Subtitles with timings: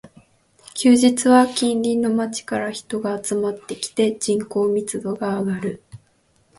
[0.73, 5.83] 休日は近隣の街から人が集まってきて、人口密度が上がる